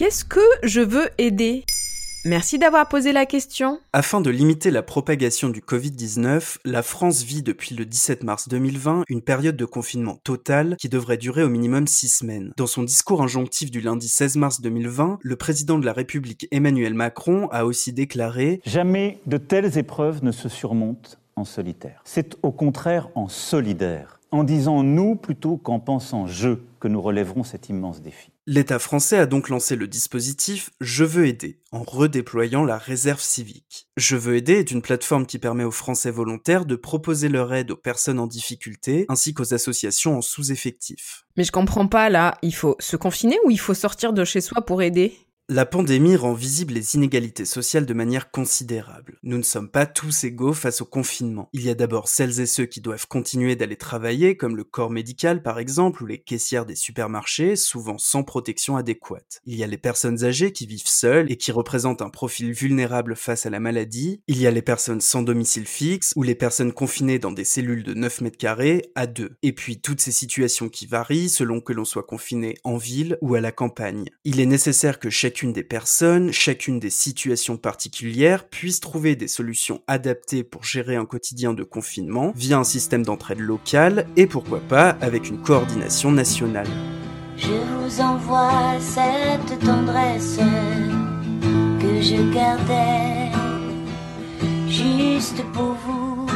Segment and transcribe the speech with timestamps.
[0.00, 1.62] Qu'est-ce que je veux aider?
[2.24, 3.80] Merci d'avoir posé la question.
[3.92, 9.04] Afin de limiter la propagation du Covid-19, la France vit depuis le 17 mars 2020
[9.10, 12.54] une période de confinement total qui devrait durer au minimum six semaines.
[12.56, 16.94] Dans son discours injonctif du lundi 16 mars 2020, le président de la République Emmanuel
[16.94, 22.00] Macron a aussi déclaré Jamais de telles épreuves ne se surmontent en solitaire.
[22.06, 27.44] C'est au contraire en solidaire, en disant nous plutôt qu'en pensant je, que nous relèverons
[27.44, 28.30] cet immense défi.
[28.46, 33.88] L'État français a donc lancé le dispositif Je veux aider en redéployant la réserve civique.
[33.96, 37.70] Je veux aider est une plateforme qui permet aux Français volontaires de proposer leur aide
[37.70, 41.24] aux personnes en difficulté ainsi qu'aux associations en sous-effectif.
[41.36, 44.40] Mais je comprends pas là, il faut se confiner ou il faut sortir de chez
[44.40, 45.14] soi pour aider?
[45.50, 49.18] La pandémie rend visibles les inégalités sociales de manière considérable.
[49.24, 51.48] Nous ne sommes pas tous égaux face au confinement.
[51.52, 54.90] Il y a d'abord celles et ceux qui doivent continuer d'aller travailler, comme le corps
[54.90, 59.40] médical par exemple, ou les caissières des supermarchés, souvent sans protection adéquate.
[59.44, 63.16] Il y a les personnes âgées qui vivent seules et qui représentent un profil vulnérable
[63.16, 64.22] face à la maladie.
[64.28, 67.82] Il y a les personnes sans domicile fixe, ou les personnes confinées dans des cellules
[67.82, 69.32] de 9 mètres carrés à 2.
[69.42, 73.34] Et puis toutes ces situations qui varient selon que l'on soit confiné en ville ou
[73.34, 74.04] à la campagne.
[74.22, 79.26] Il est nécessaire que chacune chacune des personnes, chacune des situations particulières puisse trouver des
[79.26, 84.60] solutions adaptées pour gérer un quotidien de confinement via un système d'entraide locale et pourquoi
[84.60, 86.66] pas avec une coordination nationale.
[87.38, 90.40] Je vous envoie cette tendresse
[91.80, 93.32] que je gardais
[94.68, 96.26] juste pour vous.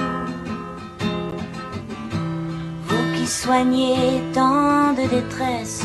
[2.88, 5.84] Vous qui soignez tant de détresse,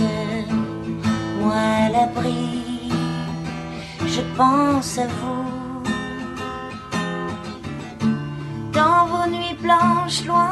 [1.42, 2.69] moi l'abri
[4.20, 5.84] je pense à vous.
[8.74, 10.49] Dans vos nuits blanches, loin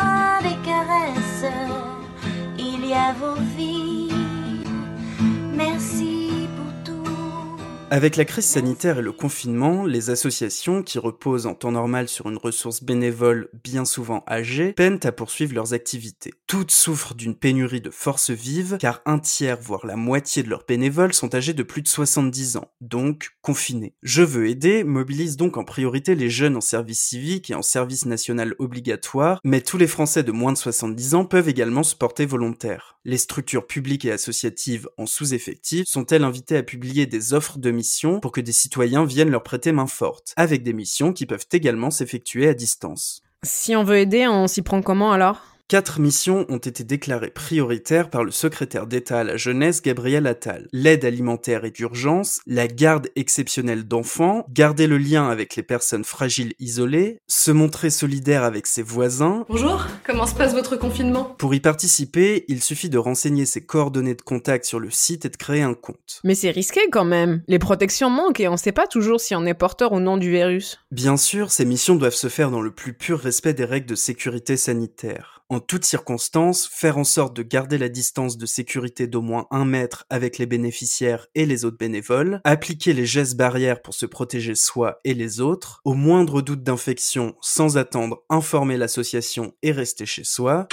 [7.89, 12.27] Avec la crise sanitaire et le confinement, les associations, qui reposent en temps normal sur
[12.27, 16.33] une ressource bénévole bien souvent âgée, peinent à poursuivre leurs activités.
[16.47, 20.65] Toutes souffrent d'une pénurie de forces vives, car un tiers, voire la moitié de leurs
[20.67, 23.95] bénévoles sont âgés de plus de 70 ans, donc confinés.
[24.03, 28.05] Je veux aider mobilise donc en priorité les jeunes en service civique et en service
[28.05, 32.25] national obligatoire, mais tous les Français de moins de 70 ans peuvent également se porter
[32.25, 32.99] volontaires.
[33.05, 38.19] Les structures publiques et associatives en sous-effectif sont-elles invitées à publier des offres de missions
[38.19, 41.91] pour que des citoyens viennent leur prêter main forte, avec des missions qui peuvent également
[41.91, 43.21] s'effectuer à distance.
[43.43, 45.56] Si on veut aider, on s'y prend comment alors?
[45.69, 50.69] Quatre missions ont été déclarées prioritaires par le secrétaire d'État à la jeunesse Gabriel Attal.
[50.71, 56.53] L'aide alimentaire et d'urgence, la garde exceptionnelle d'enfants, garder le lien avec les personnes fragiles
[56.59, 59.43] isolées, se montrer solidaire avec ses voisins.
[59.49, 61.35] Bonjour, comment se passe votre confinement?
[61.37, 65.29] Pour y participer, il suffit de renseigner ses coordonnées de contact sur le site et
[65.29, 66.21] de créer un compte.
[66.23, 67.43] Mais c'est risqué quand même.
[67.49, 70.31] Les protections manquent et on sait pas toujours si on est porteur ou non du
[70.31, 70.79] virus.
[70.91, 73.95] Bien sûr, ces missions doivent se faire dans le plus pur respect des règles de
[73.95, 79.21] sécurité sanitaire en toutes circonstances, faire en sorte de garder la distance de sécurité d'au
[79.21, 83.93] moins un mètre avec les bénéficiaires et les autres bénévoles, appliquer les gestes barrières pour
[83.93, 89.71] se protéger soi et les autres, au moindre doute d'infection sans attendre, informer l'association et
[89.71, 90.67] rester chez soi.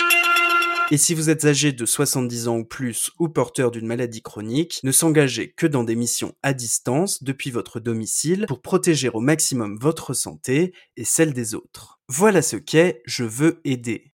[0.91, 4.81] Et si vous êtes âgé de 70 ans ou plus ou porteur d'une maladie chronique,
[4.83, 9.79] ne s'engagez que dans des missions à distance depuis votre domicile pour protéger au maximum
[9.81, 12.01] votre santé et celle des autres.
[12.09, 14.14] Voilà ce qu'est Je veux aider.